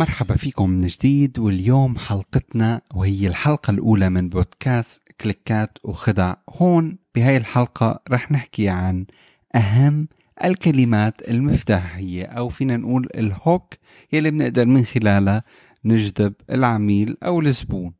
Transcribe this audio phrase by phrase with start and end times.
[0.00, 6.34] مرحبا فيكم من جديد واليوم حلقتنا وهي الحلقة الأولى من بودكاست كليكات وخدع.
[6.48, 9.06] هون بهاي الحلقة رح نحكي عن
[9.54, 10.08] أهم
[10.44, 13.74] الكلمات المفتاحية أو فينا نقول الهوك
[14.12, 15.44] يلي بنقدر من خلالها
[15.84, 17.92] نجذب العميل أو الزبون.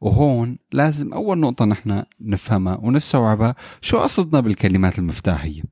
[0.00, 5.62] وهون لازم أول نقطة نحن نفهمها ونستوعبها شو قصدنا بالكلمات المفتاحية؟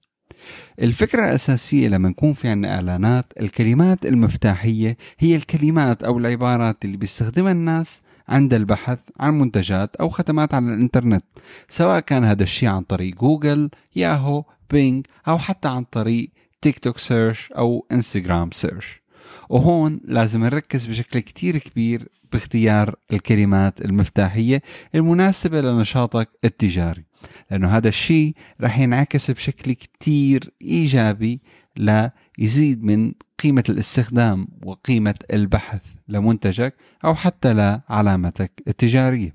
[0.82, 7.52] الفكرة الأساسية لما نكون في عنا إعلانات الكلمات المفتاحية هي الكلمات أو العبارات اللي بيستخدمها
[7.52, 11.24] الناس عند البحث عن منتجات أو خدمات على الإنترنت
[11.68, 16.30] سواء كان هذا الشيء عن طريق جوجل ياهو بينج أو حتى عن طريق
[16.62, 19.00] تيك توك search أو إنستغرام search.
[19.48, 24.62] وهون لازم نركز بشكل كتير كبير باختيار الكلمات المفتاحية
[24.94, 27.04] المناسبة لنشاطك التجاري.
[27.50, 31.40] لأنه هذا الشيء رح ينعكس بشكل كتير إيجابي
[31.76, 39.34] ليزيد من قيمة الاستخدام وقيمة البحث لمنتجك أو حتى لعلامتك التجارية.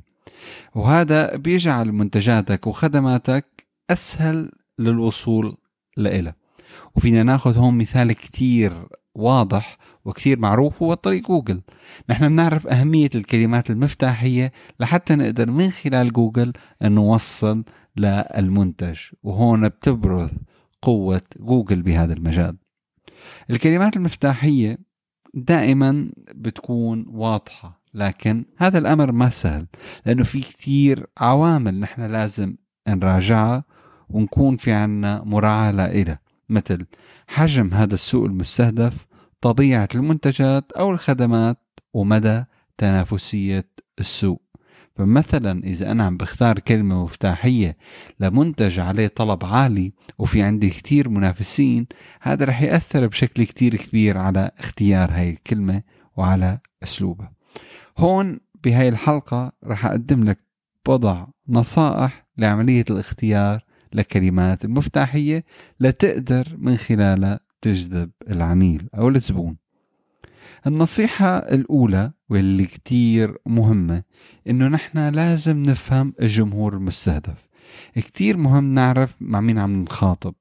[0.76, 5.58] وهذا بيجعل منتجاتك وخدماتك أسهل للوصول
[5.98, 6.36] لإلها.
[6.96, 11.62] وفينا ناخذ هون مثال كتير واضح وكثير معروف هو طريق جوجل.
[12.10, 16.54] نحن بنعرف أهمية الكلمات المفتاحية لحتى نقدر من خلال جوجل
[16.84, 17.64] أن نوصل
[17.98, 20.30] للمنتج وهون بتبرز
[20.82, 22.58] قوة جوجل بهذا المجال.
[23.50, 24.78] الكلمات المفتاحية
[25.34, 29.68] دائما بتكون واضحة لكن هذا الأمر ما سهل
[30.06, 32.56] لأنه في كثير عوامل نحن لازم
[32.88, 33.64] نراجعها
[34.10, 36.20] ونكون في عنا مراعاة لإلها
[36.50, 36.86] مثل
[37.28, 39.06] حجم هذا السوق المستهدف
[39.46, 41.58] طبيعة المنتجات أو الخدمات
[41.94, 42.44] ومدى
[42.78, 44.42] تنافسية السوق.
[44.96, 47.78] فمثلا إذا أنا عم بختار كلمة مفتاحية
[48.20, 51.88] لمنتج عليه طلب عالي وفي عندي كتير منافسين
[52.22, 55.82] هذا رح يأثر بشكل كتير كبير على اختيار هاي الكلمة
[56.18, 57.32] وعلى أسلوبها.
[57.98, 60.40] هون بهاي الحلقة رح أقدم لك
[60.88, 65.46] بضع نصائح لعملية الاختيار لكلمات المفتاحية
[65.80, 69.58] لتقدر من خلالها تجذب العميل أو الزبون.
[70.68, 74.04] النصيحة الأولى واللي كتير مهمة
[74.50, 77.48] إنه نحن لازم نفهم الجمهور المستهدف.
[77.96, 80.34] كتير مهم نعرف مع مين عم نخاطب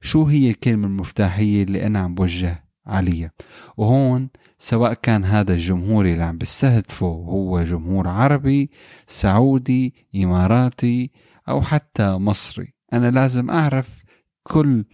[0.00, 3.32] شو هي الكلمة المفتاحية اللي أنا عم بوجه عليها.
[3.76, 8.70] وهون سواء كان هذا الجمهور اللي عم بستهدفه هو جمهور عربي
[9.06, 11.10] سعودي إماراتي
[11.48, 12.74] أو حتى مصري.
[12.92, 14.04] أنا لازم أعرف
[14.42, 14.84] كل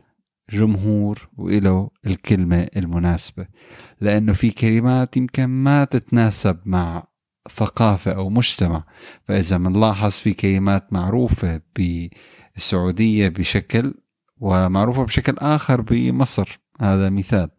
[0.50, 3.46] جمهور وإله الكلمة المناسبة.
[4.00, 7.06] لأنه في كلمات يمكن ما تتناسب مع
[7.56, 8.84] ثقافة أو مجتمع.
[9.24, 13.94] فإذا بنلاحظ في كلمات معروفة بالسعودية بشكل
[14.36, 16.60] ومعروفة بشكل آخر بمصر.
[16.80, 17.50] هذا مثال.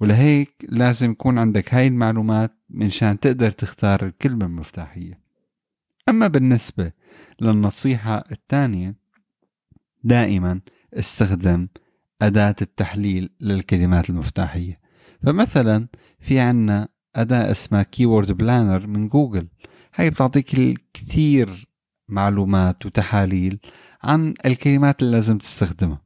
[0.00, 5.20] ولهيك لازم يكون عندك هاي المعلومات من شان تقدر تختار الكلمة المفتاحية.
[6.08, 6.92] أما بالنسبة
[7.40, 8.96] للنصيحة الثانية
[10.04, 10.60] دائما
[10.94, 11.68] استخدم
[12.26, 14.80] أداة التحليل للكلمات المفتاحية.
[15.22, 19.48] فمثلا في عنا أداة اسمها Keyword Planner من جوجل.
[19.94, 21.68] هاي بتعطيك الكثير
[22.08, 23.58] معلومات وتحاليل
[24.02, 26.02] عن الكلمات اللي لازم تستخدمها.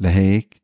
[0.00, 0.60] لهيك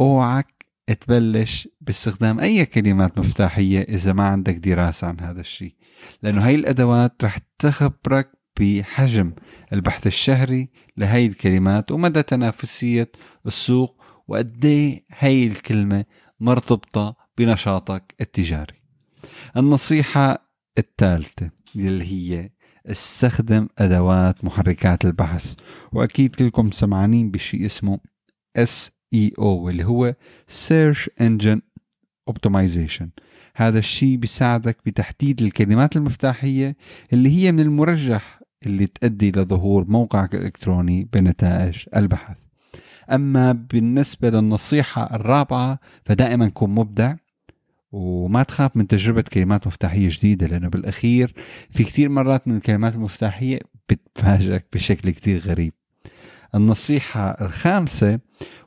[0.00, 0.66] أوعك
[1.00, 5.74] تبلش باستخدام أي كلمات مفتاحية إذا ما عندك دراسة عن هذا الشيء.
[6.22, 9.32] لأنه هاي الأدوات رح تخبرك بحجم
[9.72, 13.12] البحث الشهري لهي الكلمات ومدى تنافسية
[13.46, 13.95] السوق
[14.28, 16.04] وقد إيه هي الكلمة
[16.40, 18.74] مرتبطة بنشاطك التجاري.
[19.56, 20.48] النصيحة
[20.78, 22.50] الثالثة اللي هي
[22.86, 25.54] استخدم أدوات محركات البحث.
[25.92, 27.98] وأكيد كلكم سمعانين بشيء اسمه
[28.58, 30.14] SEO اللي هو
[30.68, 31.60] Search Engine
[32.30, 33.06] Optimization.
[33.56, 36.76] هذا الشيء بيساعدك بتحديد الكلمات المفتاحية
[37.12, 42.45] اللي هي من المرجح اللي تؤدي لظهور موقعك الإلكتروني بنتائج البحث.
[43.10, 47.14] أما بالنسبة للنصيحة الرابعة فدائما كن مبدع
[47.92, 51.34] وما تخاف من تجربة كلمات مفتاحية جديدة لأنه بالأخير
[51.70, 53.58] في كثير مرات من الكلمات المفتاحية
[53.88, 55.72] بتفاجئك بشكل كثير غريب.
[56.54, 58.18] النصيحة الخامسة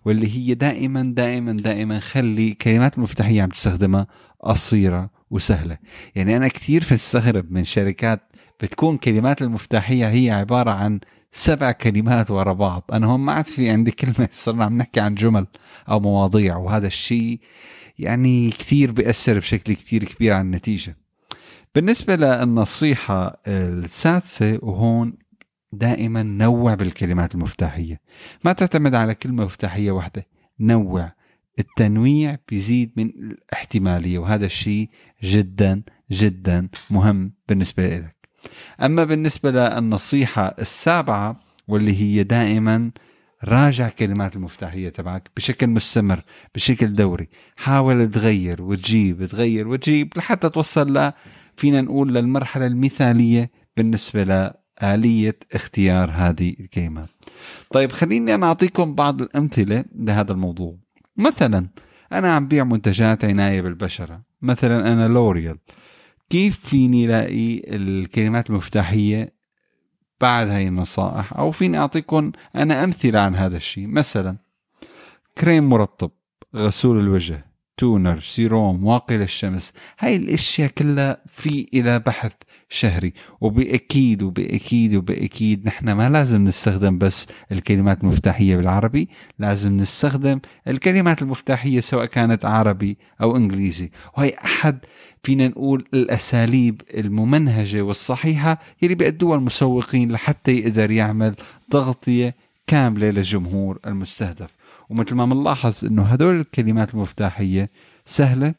[0.06, 4.07] واللي هي دائما دائما دائما خلي كلمات المفتاحية عم تستخدمها
[4.39, 5.77] قصيرة وسهلة.
[6.15, 8.28] يعني أنا كثير بستغرب من شركات
[8.61, 11.00] بتكون كلمات المفتاحية هي عبارة عن
[11.31, 12.83] سبع كلمات ورا بعض.
[12.94, 15.47] أنا هون ما عاد في عندي كلمة صرنا عم نحكي عن جمل
[15.89, 17.39] أو مواضيع وهذا الشيء
[18.00, 20.97] يعني كثير بيأثر بشكل كثير كبير على النتيجة.
[21.75, 25.13] بالنسبة للنصيحة السادسة وهون
[25.71, 28.01] دائما نوع بالكلمات المفتاحية.
[28.44, 30.27] ما تعتمد على كلمة مفتاحية واحدة
[30.59, 31.12] نوع.
[31.59, 34.89] التنويع بيزيد من الاحتمالية وهذا الشيء
[35.23, 38.19] جدا جدا مهم بالنسبة لك
[38.81, 42.91] أما بالنسبة للنصيحة السابعة واللي هي دائما
[43.44, 46.21] راجع كلمات المفتاحية تبعك بشكل مستمر
[46.56, 47.30] بشكل دوري.
[47.57, 51.12] حاول تغير وتجيب تغير وتجيب لحتى توصل ل
[51.57, 57.09] فينا نقول للمرحلة المثالية بالنسبة لآلية اختيار هذه الكلمات
[57.71, 60.77] طيب خليني أنا أعطيكم بعض الأمثلة لهذا الموضوع.
[61.18, 61.68] مثلا
[62.12, 64.21] أنا عم بيع منتجات عناية بالبشرة.
[64.41, 65.57] مثلا أنا لوريال.
[66.29, 69.33] كيف فيني لاقي الكلمات المفتاحية
[70.21, 74.37] بعد هاي النصائح؟ أو فيني أعطيكم أنا أمثلة عن هذا الشيء؟ مثلا
[75.37, 76.11] كريم مرطب
[76.55, 77.49] غسول الوجه.
[77.80, 82.31] toner serum واقي للشمس هاي الأشياء كلها في إلى بحث
[82.69, 83.13] شهري.
[83.41, 89.09] وباكيد وباكيد وبأكيد نحن ما لازم نستخدم بس الكلمات المفتاحية بالعربي
[89.39, 93.91] لازم نستخدم الكلمات المفتاحية سواء كانت عربي أو إنجليزي.
[94.17, 94.79] وهي أحد
[95.23, 101.35] فينا نقول الأساليب الممنهجة والصحيحة يلي بيأدوها المسوقين لحتى يقدر يعمل
[101.71, 102.35] تغطية
[102.67, 104.58] كاملة للجمهور المستهدف.
[104.89, 107.69] ومثل ما بنلاحظ إنه هدول الكلمات المفتاحية
[108.06, 108.56] سهلة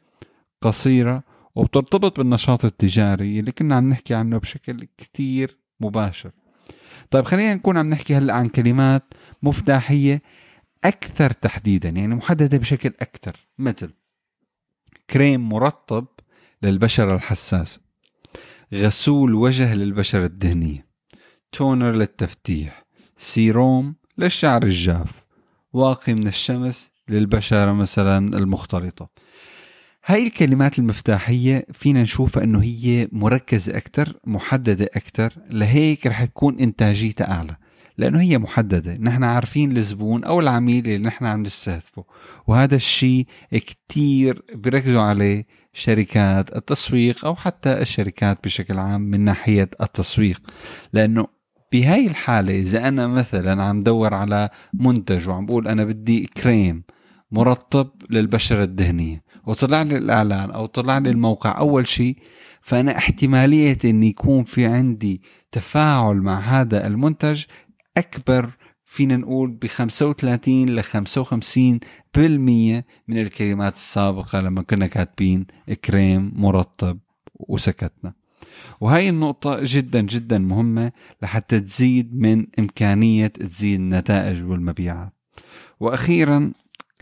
[0.63, 1.23] قصيرة
[1.55, 6.31] وبترتبط بالنشاط التجاري اللي كنا عم نحكي عنه بشكل كثير مباشر.
[7.11, 10.23] طيب خلينا نكون عم نحكي هلأ عن كلمات مفتاحية
[10.85, 13.37] أكثر تحديدا يعني محددة بشكل أكثر.
[13.59, 13.91] مثل
[15.11, 16.07] كريم مرطب
[16.63, 17.81] للبشره الحساسه
[18.75, 20.87] غسول وجه للبشره الدهنية.
[21.53, 22.85] تونر للتفتيح.
[23.17, 25.20] سيروم للشعر الجاف.
[25.73, 29.11] واقي من الشمس للبشرة مثلا المختلطة.
[30.07, 37.31] هاي الكلمات المفتاحية فينا نشوفها إنه هي مركزة أكثر محددة أكثر لهيك رح تكون إنتاجيتها
[37.31, 37.57] أعلى.
[37.99, 38.97] لأنه هي محددة.
[38.97, 42.05] نحن عارفين الزبون أو العميل اللي نحن عم نستهدفه.
[42.47, 50.41] وهذا الشيء كتير بيركزوا عليه شركات التسويق أو حتى الشركات بشكل عام من ناحية التسويق.
[50.93, 51.40] لأنه
[51.73, 56.83] بهاي الحالة إذا أنا مثلا عم دور على منتج وعم بقول أنا بدي كريم
[57.31, 62.17] مرطب للبشرة الدهنية وطلع لي الإعلان أو طلع لي الموقع أول شيء
[62.63, 65.23] فأنا احتمالية أن يكون في عندي
[65.53, 67.45] تفاعل مع هذا المنتج
[67.97, 68.51] أكبر
[68.85, 70.89] فينا نقول ب 35 ل 55%
[73.09, 75.47] من الكلمات السابقة لما كنا كاتبين
[75.85, 76.99] كريم مرطب
[77.35, 78.20] وسكتنا.
[78.81, 80.93] وهي النقطة جدا جدا مهمة
[81.23, 85.13] لحتى تزيد من إمكانية تزيد النتائج والمبيعات.
[85.81, 86.53] وأخيرا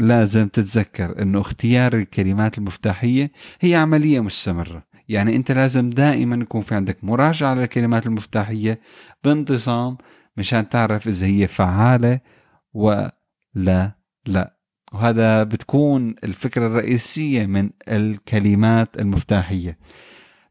[0.00, 4.88] لازم تتذكر أنه اختيار الكلمات المفتاحية هي عملية مستمرة.
[5.08, 8.80] يعني أنت لازم دائما يكون في عندك مراجعة للكلمات المفتاحية
[9.24, 9.96] بانتظام
[10.36, 12.20] مشان تعرف إذا هي فعالة
[12.72, 13.92] ولا
[14.26, 14.58] لا.
[14.92, 19.78] وهذا بتكون الفكرة الرئيسية من الكلمات المفتاحية.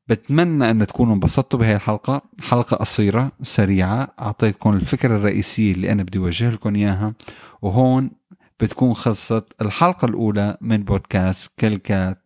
[0.10, 2.22] بتمنى أن تكونوا انبسطتوا بهي الحلقة.
[2.42, 4.14] حلقة قصيرة سريعة.
[4.20, 7.14] أعطيتكم الفكرة الرئيسية اللي أنا بدي أوجه لكم إياها.
[7.62, 8.12] وهون
[8.60, 12.24] بتكون خلصت الحلقة الأولى من بودكاست كلكات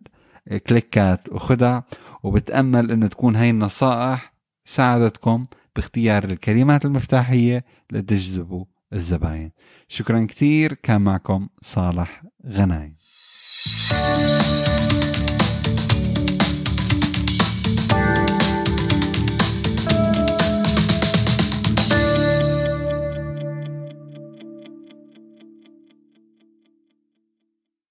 [0.69, 1.81] كليكات وخدع.
[2.23, 4.33] وبتأمل انه تكون هاي النصائح
[4.65, 5.45] ساعدتكم
[5.75, 9.51] باختيار الكلمات المفتاحية لتجذبوا الزباين.
[9.87, 10.73] شكرا كثير.
[10.73, 12.95] كان معكم صالح غنايم